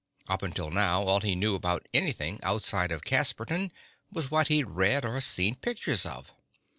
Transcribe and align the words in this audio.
Up 0.27 0.41
until 0.41 0.71
now 0.71 1.03
all 1.03 1.19
he 1.19 1.35
knew 1.35 1.53
about 1.53 1.87
anything 1.93 2.39
outside 2.41 2.91
of 2.91 3.03
Casperton 3.03 3.71
was 4.11 4.31
what 4.31 4.47
he'd 4.47 4.67
read 4.67 5.05
or 5.05 5.19
seen 5.21 5.53
pictures 5.53 6.07
of. 6.07 6.33